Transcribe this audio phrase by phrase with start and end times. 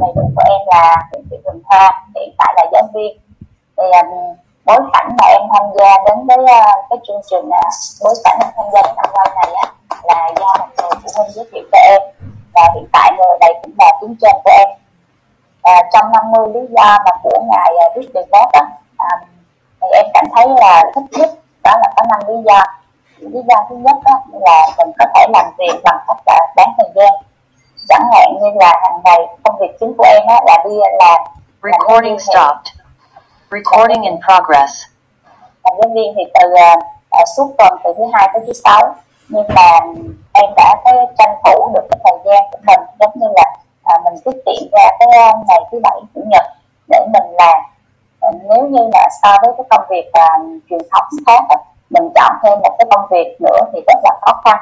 [0.00, 3.18] đầy đủ của em là Nguyễn Thị Quỳnh Thơ hiện tại là giáo viên.
[3.76, 4.08] Thì um,
[4.64, 8.38] bối cảnh mà em tham gia đến với uh, cái chương trình uh, bối cảnh
[8.40, 9.66] em tham gia đến năm quay này á
[10.02, 12.02] là do một người phụ huynh giới thiệu cho em.
[12.54, 14.68] Và hiện tại người này cũng là tiếng trên của em.
[15.62, 18.66] À, trong 50 lý do mà của ngài uh, viết được đó um,
[19.80, 21.30] thì em cảm thấy là thích nhất
[21.64, 22.62] đó là có năm lý do.
[23.18, 26.68] Lý do thứ nhất đó là mình có thể làm việc bằng cách là bán
[26.78, 27.29] thời gian
[27.90, 31.20] chẳng hạn như là hàng ngày công việc chính của em á, là đi làm
[31.62, 32.68] Recording stopped.
[33.50, 34.72] Recording in progress.
[35.64, 38.94] làm giáo viên thì từ uh, suốt tuần từ thứ hai tới thứ sáu
[39.28, 39.80] nhưng mà
[40.32, 43.56] em đã cái tranh thủ được cái thời gian của mình giống như là
[43.94, 46.44] uh, mình tiết kiệm ra cái uh, ngày thứ bảy chủ nhật
[46.88, 47.58] để mình làm
[48.28, 51.40] uh, nếu như là so với cái công việc uh, truyền thống khác
[51.90, 54.58] mình chọn thêm một cái công việc nữa thì rất là khó khăn.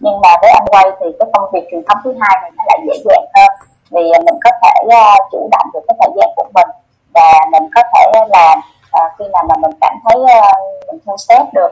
[0.00, 2.64] Nhưng mà với anh quay thì cái công việc truyền thống thứ hai này nó
[2.66, 3.50] lại dễ dàng hơn.
[3.90, 6.68] Vì mình có thể uh, chủ động được cái thời gian của mình
[7.14, 11.16] và mình có thể làm uh, khi nào mà mình cảm thấy uh, mình thu
[11.16, 11.70] xếp được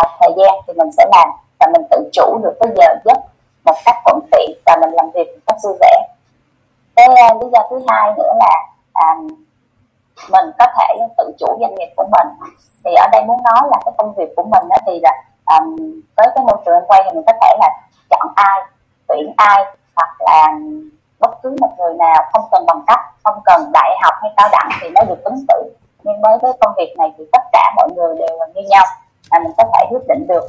[0.00, 3.18] uh, thời gian thì mình sẽ làm và mình tự chủ được cái giờ giấc
[3.64, 6.08] một cách thuận tiện và mình làm việc một cách vui vẻ.
[6.96, 9.28] Cái uh, lý do thứ hai nữa là um,
[10.30, 12.28] mình có thể tự chủ doanh nghiệp của mình.
[12.84, 15.76] Thì ở đây muốn nói là cái công việc của mình đó thì là um,
[16.16, 17.70] với cái môi trường quay thì mình có thể là
[18.10, 18.60] chọn ai
[19.08, 19.64] tuyển ai
[19.96, 20.52] hoặc là
[21.18, 24.48] bất cứ một người nào không cần bằng cấp không cần đại học hay cao
[24.52, 25.76] đẳng thì nó được ứng xử.
[26.04, 28.84] Nhưng với công việc này thì tất cả mọi người đều là như nhau
[29.30, 30.44] là mình có thể quyết định được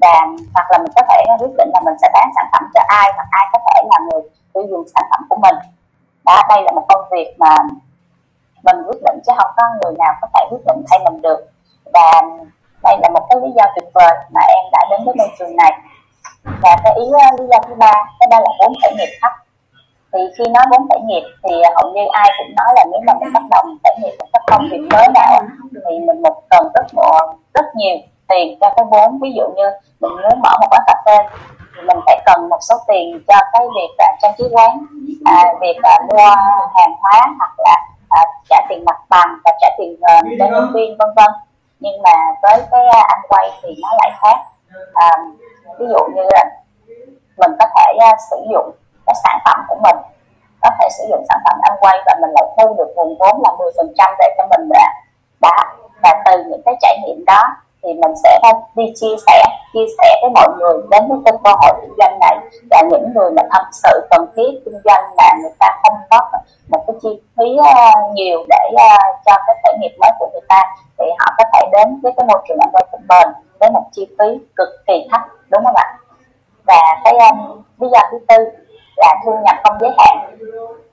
[0.00, 2.80] và hoặc là mình có thể quyết định là mình sẽ bán sản phẩm cho
[2.88, 4.22] ai hoặc ai có thể là người
[4.54, 5.54] tiêu dùng sản phẩm của mình.
[6.24, 7.56] Đó đây là một công việc mà
[8.62, 11.40] mình quyết định chứ không có người nào có thể quyết định thay mình được.
[11.94, 12.22] Và
[12.82, 15.56] đây là một cái lý do tuyệt vời mà em đã đến với môi trường
[15.56, 15.72] này.
[16.62, 19.32] Và cái ý ờ, lý do thứ ba cái đó là vốn khởi nghiệp thấp.
[20.12, 23.12] Thì khi nói vốn khởi nghiệp thì hầu như ai cũng nói là nếu mà
[23.20, 25.42] mình bắt đầu khởi nghiệp một cái công việc mới nào
[25.88, 27.96] thì mình một cần rất một, rất nhiều
[28.28, 29.18] tiền cho cái vốn.
[29.22, 29.66] Ví dụ như
[30.00, 31.16] mình muốn mở một quán cà phê
[31.78, 34.78] thì mình phải cần một số tiền cho cái việc uh, trang trí quán
[35.24, 36.34] à, việc uh, mua
[36.76, 37.87] hàng hóa hoặc là uh,
[38.48, 41.30] trả tiền mặt bằng và trả tiền uh, cho nhân viên vân vân.
[41.80, 44.36] Nhưng mà với cái uh, anh quay thì nó lại khác.
[44.94, 45.10] À,
[45.78, 46.44] ví dụ như là
[47.38, 48.70] mình có thể uh, sử dụng
[49.06, 49.96] cái sản phẩm của mình.
[50.62, 53.42] Có thể sử dụng sản phẩm ăn quay và mình lại thu được nguồn vốn
[53.42, 54.92] là 10% để cho mình đã
[55.40, 57.42] đã và từ những cái trải nghiệm đó
[57.88, 58.38] thì mình sẽ
[58.74, 62.18] đi chia sẻ chia sẻ với mọi người đến với kênh cơ hội kinh doanh
[62.20, 62.36] này.
[62.70, 66.30] Và những người mà thật sự cần thiết kinh doanh mà người ta không có
[66.68, 68.96] một cái chi phí ờ, nhiều để ờ,
[69.26, 70.62] cho cái khởi nghiệp mới của người ta
[70.98, 73.28] thì họ có thể đến với cái môi trường làm việc của mình
[73.60, 75.98] với một chi phí cực kỳ thấp đúng không ạ?
[76.66, 78.36] Và cái um, lý do thứ tư
[78.96, 80.36] là thu nhập không giới hạn.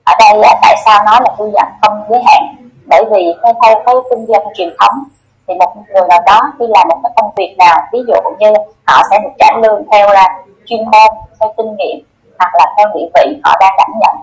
[0.04, 2.42] Ở đây là tại sao nói là thu nhập không giới hạn?
[2.86, 5.04] Bởi vì theo theo cái kinh doanh truyền thống
[5.48, 8.48] thì một người nào đó khi làm một cái công việc nào ví dụ như
[8.86, 12.06] họ sẽ được trả lương theo là chuyên môn theo kinh nghiệm
[12.38, 14.16] hoặc là theo địa vị họ đang đảm nhận.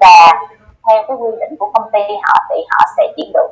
[0.00, 0.32] Và
[0.86, 3.50] theo cái quy định của công ty họ thì họ sẽ chỉ được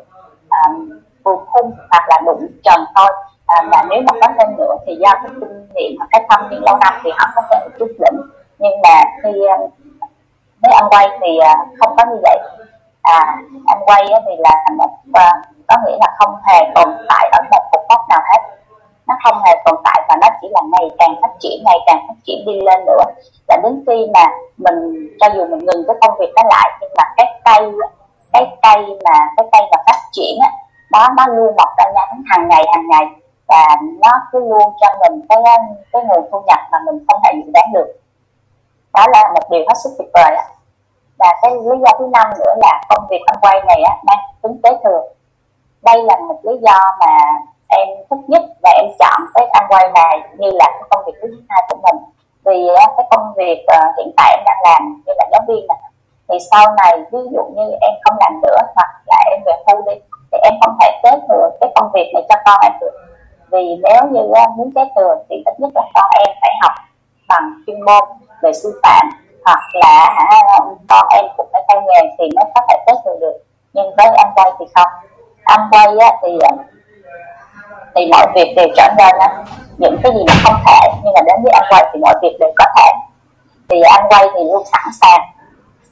[0.50, 3.12] um, vượt khung hoặc là đúng trần thôi.
[3.47, 6.50] À, và nếu mà có thêm nữa thì do cái kinh nghiệm hoặc cái thâm
[6.50, 8.21] niên lâu năm thì họ có thể chút đỉnh
[8.59, 9.56] nhưng mà khi à,
[10.62, 12.38] mấy anh quay thì à, không có như vậy
[13.06, 13.37] à
[13.67, 15.31] anh quay thì là một à,
[15.69, 18.41] có nghĩa là không hề tồn tại ở một cục mốc nào hết.
[19.06, 22.05] Nó không hề tồn tại và nó chỉ là ngày càng phát triển, ngày càng
[22.09, 23.03] phát triển đi lên nữa.
[23.49, 24.25] Và đến khi mà
[24.56, 27.72] mình, cho dù mình ngừng cái công việc đó lại, nhưng mà cái cây
[28.33, 30.50] cái cây mà, cái cây mà phát triển á
[30.91, 33.06] đó nó luôn mọc ra nhánh hàng ngày hàng ngày.
[33.49, 33.65] Và
[34.03, 35.38] nó cứ luôn cho mình cái
[35.93, 37.87] cái nguồn thu nhập mà mình không thể dự đoán được.
[38.94, 40.44] Đó là một điều hết sức tuyệt vời ạ
[41.19, 44.19] và cái lý do thứ năm nữa là công việc ăn quay này á mang
[44.43, 45.03] tính kế thừa.
[45.82, 47.16] Đây là một lý do mà
[47.69, 51.12] em thích nhất và em chọn cái ăn quay này như là cái công việc
[51.22, 52.03] thứ hai của mình.
[52.44, 55.78] Vì cái công việc uh, hiện tại em đang làm như là giáo viên này
[56.28, 59.82] thì sau này ví dụ như em không làm nữa hoặc là em về hưu
[59.82, 60.00] đi
[60.32, 62.94] thì em không thể kế thừa cái công việc này cho con em được.
[63.50, 66.73] Vì nếu như uh, muốn kế thừa thì ít nhất là con em phải học
[67.29, 68.05] bằng chuyên môn
[68.43, 69.11] về sư phạm
[69.46, 70.40] hoặc là à,
[70.88, 73.37] con em cũng phải theo nghề thì mới có thể kế thừa được.
[73.72, 74.88] Nhưng với anh quay thì không.
[75.44, 76.50] Anh quay á, thì à,
[77.94, 79.28] thì mọi việc đều trở nên á,
[79.78, 80.81] những cái gì mà không thể.
[81.04, 82.93] Nhưng mà đến với anh quay thì mọi việc đều có thể.
[83.69, 85.20] Thì anh quay thì luôn sẵn sàng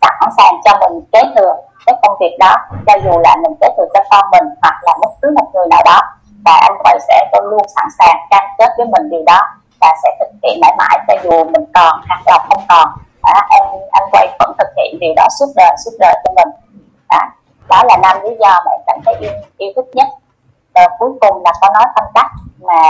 [0.03, 1.55] sẵn sàng cho mình kế thừa
[1.87, 2.57] cái công việc đó.
[2.87, 5.67] Cho dù là mình kế thừa cho con mình hoặc là bất cứ một người
[5.71, 6.01] nào đó.
[6.45, 9.41] Và anh quay sẽ luôn sẵn sàng cam kết với mình điều đó.
[9.81, 12.89] Và sẽ thực hiện mãi mãi cho dù mình còn hoặc là không còn
[13.51, 16.49] anh anh quay vẫn thực hiện điều đó suốt đời suốt đời cho mình.
[17.11, 17.21] Đó,
[17.69, 20.09] đó là năm lý do mà em cảm thấy yêu yêu thích nhất.
[20.75, 22.83] Và cuối cùng là có nói tâm đắc mà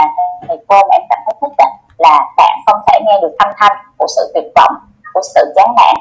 [0.47, 1.65] thầy cô mà em cảm thấy thích đó,
[1.97, 4.73] là bạn không thể nghe được âm thanh của sự tuyệt vọng
[5.13, 5.95] của sự chán nản.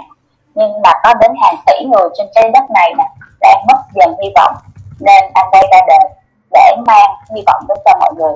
[0.54, 3.04] Nhưng mà có đến hàng tỷ người trên trái đất này nè
[3.40, 4.54] đã mất dần hy vọng
[5.00, 6.10] nên anh đây ra đời
[6.50, 8.32] để mang hy vọng đến cho mọi người.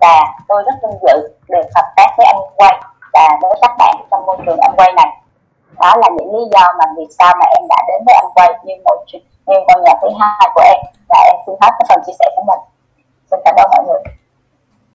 [0.00, 2.82] Và tôi rất vinh dự được hợp tác với anh quay
[3.12, 5.21] và với các bạn trong môi trường anh quay này
[5.82, 8.48] đó là những lý do mà vì sao mà em đã đến với anh quay
[8.64, 8.98] như một
[9.46, 10.78] như ngôi nhà thứ hai của em.
[11.08, 12.60] Và em xin hết cái phần chia sẻ của mình.
[13.30, 14.02] Xin cảm ơn mọi người.